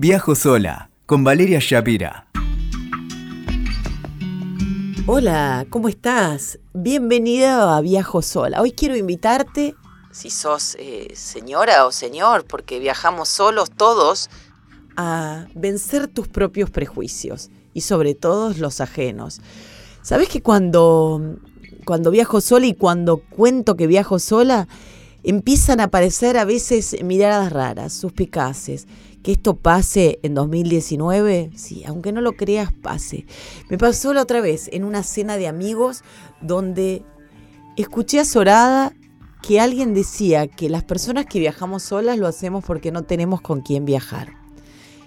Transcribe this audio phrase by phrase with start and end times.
[0.00, 2.28] Viajo sola con Valeria Shapira.
[5.08, 6.60] Hola, ¿cómo estás?
[6.72, 8.62] Bienvenida a Viajo sola.
[8.62, 9.74] Hoy quiero invitarte,
[10.12, 14.30] si sos eh, señora o señor, porque viajamos solos todos,
[14.96, 19.40] a vencer tus propios prejuicios y sobre todo los ajenos.
[20.02, 21.38] ¿Sabes que cuando,
[21.84, 24.68] cuando viajo sola y cuando cuento que viajo sola,
[25.24, 28.86] empiezan a aparecer a veces miradas raras, suspicaces?
[29.28, 33.26] Que esto pase en 2019, sí, aunque no lo creas, pase.
[33.68, 36.02] Me pasó la otra vez en una cena de amigos
[36.40, 37.04] donde
[37.76, 38.94] escuché azorada
[39.42, 43.60] que alguien decía que las personas que viajamos solas lo hacemos porque no tenemos con
[43.60, 44.32] quién viajar,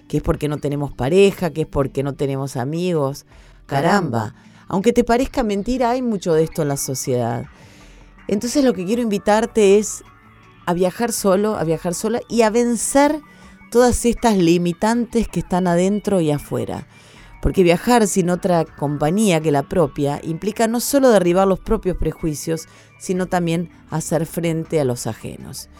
[0.06, 3.26] que es porque no tenemos pareja, que es porque no tenemos amigos.
[3.66, 4.36] Caramba,
[4.68, 7.46] aunque te parezca mentira, hay mucho de esto en la sociedad.
[8.28, 10.04] Entonces lo que quiero invitarte es
[10.64, 13.20] a viajar solo, a viajar sola y a vencer
[13.72, 16.86] todas estas limitantes que están adentro y afuera.
[17.40, 22.68] Porque viajar sin otra compañía que la propia implica no solo derribar los propios prejuicios,
[23.00, 25.70] sino también hacer frente a los ajenos.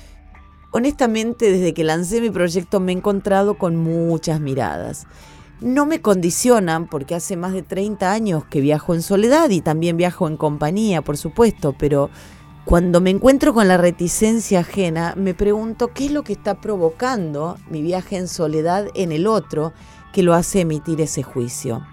[0.72, 5.06] Honestamente, desde que lancé mi proyecto me he encontrado con muchas miradas.
[5.61, 9.98] No me condicionan porque hace más de 30 años que viajo en soledad y también
[9.98, 12.09] viajo en compañía, por supuesto, pero
[12.64, 17.58] cuando me encuentro con la reticencia ajena, me pregunto qué es lo que está provocando
[17.69, 19.72] mi viaje en soledad en el otro
[20.12, 21.84] que lo hace emitir ese juicio.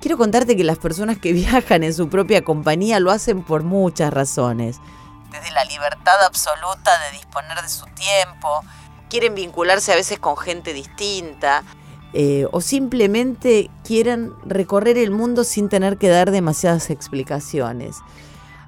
[0.00, 4.12] Quiero contarte que las personas que viajan en su propia compañía lo hacen por muchas
[4.12, 4.76] razones.
[5.30, 8.62] Desde la libertad absoluta de disponer de su tiempo,
[9.08, 11.62] quieren vincularse a veces con gente distinta,
[12.12, 17.98] eh, o simplemente quieren recorrer el mundo sin tener que dar demasiadas explicaciones.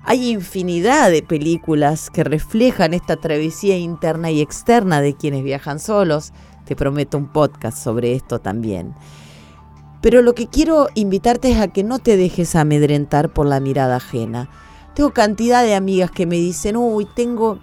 [0.04, 6.32] Hay infinidad de películas que reflejan esta travesía interna y externa de quienes viajan solos.
[6.64, 8.94] Te prometo un podcast sobre esto también.
[10.00, 13.96] Pero lo que quiero invitarte es a que no te dejes amedrentar por la mirada
[13.96, 14.50] ajena.
[14.94, 17.60] Tengo cantidad de amigas que me dicen, uy, tengo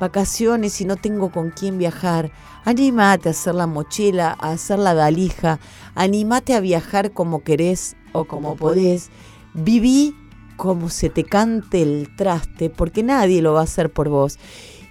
[0.00, 2.32] vacaciones y no tengo con quién viajar.
[2.64, 5.60] Anímate a hacer la mochila, a hacer la valija,
[5.94, 9.10] anímate a viajar como querés o como podés.
[9.54, 10.16] Viví
[10.56, 14.38] como se te cante el traste, porque nadie lo va a hacer por vos.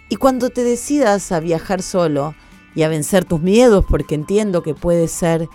[0.09, 2.35] Y cuando te decidas a viajar solo
[2.75, 5.49] y a vencer tus miedos, porque entiendo que puede ser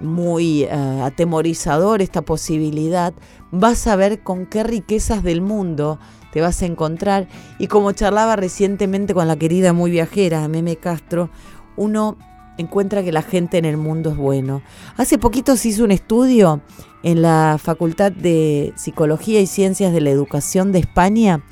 [0.00, 0.70] muy eh,
[1.02, 3.14] atemorizador esta posibilidad,
[3.50, 5.98] vas a ver con qué riquezas del mundo
[6.32, 7.28] te vas a encontrar.
[7.58, 11.30] Y como charlaba recientemente con la querida muy viajera, Meme Castro,
[11.76, 12.16] uno
[12.58, 14.62] encuentra que la gente en el mundo es bueno.
[14.96, 16.60] Hace poquito se hizo un estudio
[17.02, 21.42] en la Facultad de Psicología y Ciencias de la Educación de España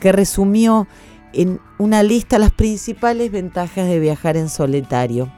[0.00, 0.86] que resumió
[1.32, 5.30] en una lista las principales ventajas de viajar en solitario.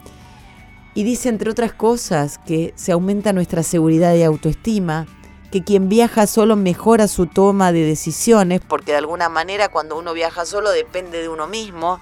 [0.94, 5.06] Y dice, entre otras cosas, que se aumenta nuestra seguridad y autoestima,
[5.50, 10.12] que quien viaja solo mejora su toma de decisiones, porque de alguna manera cuando uno
[10.12, 12.00] viaja solo depende de uno mismo.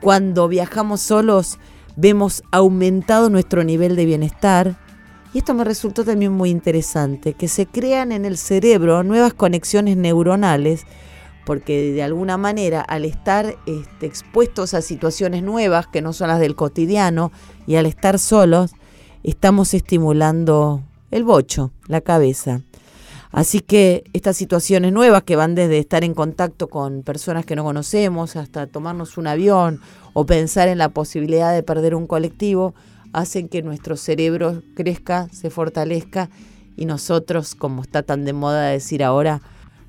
[0.00, 1.58] Cuando viajamos solos
[1.96, 4.76] vemos aumentado nuestro nivel de bienestar.
[5.32, 9.96] Y esto me resultó también muy interesante, que se crean en el cerebro nuevas conexiones
[9.96, 10.84] neuronales,
[11.44, 16.40] porque de alguna manera al estar este, expuestos a situaciones nuevas que no son las
[16.40, 17.32] del cotidiano
[17.66, 18.72] y al estar solos,
[19.22, 22.62] estamos estimulando el bocho, la cabeza.
[23.34, 27.64] Así que estas situaciones nuevas que van desde estar en contacto con personas que no
[27.64, 29.80] conocemos hasta tomarnos un avión
[30.12, 32.74] o pensar en la posibilidad de perder un colectivo,
[33.12, 36.30] hacen que nuestro cerebro crezca, se fortalezca
[36.76, 39.42] y nosotros, como está tan de moda decir ahora,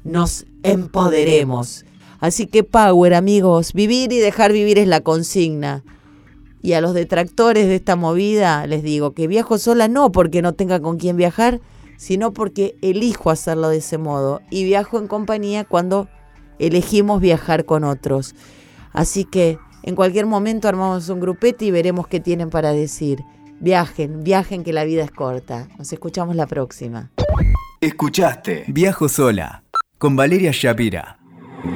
[0.04, 1.86] nos empoderemos.
[2.20, 5.84] Así que power amigos, vivir y dejar vivir es la consigna.
[6.64, 10.54] Y a los detractores de esta movida les digo que viajo sola no porque no
[10.54, 11.62] tenga con quién viajar,
[11.98, 16.08] sino porque elijo hacerlo de ese modo y viajo en compañía cuando
[16.60, 18.36] elegimos viajar con otros.
[18.92, 23.24] Así que en cualquier momento armamos un grupete y veremos qué tienen para decir.
[23.60, 25.68] Viajen, viajen que la vida es corta.
[25.78, 27.12] Nos escuchamos la próxima.
[27.82, 29.64] Escuchaste Viajo sola
[29.98, 31.20] con Valeria Shapira.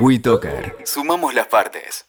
[0.01, 0.77] WeToker.
[0.83, 2.08] Sumamos las partes.